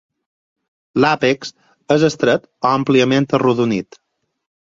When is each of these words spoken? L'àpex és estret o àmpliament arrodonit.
L'àpex 1.03 1.51
és 1.97 2.07
estret 2.09 2.49
o 2.49 2.71
àmpliament 2.71 3.31
arrodonit. 3.41 4.01